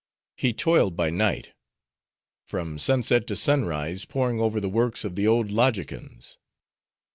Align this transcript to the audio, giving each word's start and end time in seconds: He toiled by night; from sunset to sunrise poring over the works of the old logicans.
He 0.35 0.51
toiled 0.51 0.95
by 0.97 1.11
night; 1.11 1.49
from 2.47 2.79
sunset 2.79 3.27
to 3.27 3.35
sunrise 3.35 4.03
poring 4.03 4.39
over 4.39 4.59
the 4.59 4.67
works 4.67 5.05
of 5.05 5.15
the 5.15 5.27
old 5.27 5.51
logicans. 5.51 6.39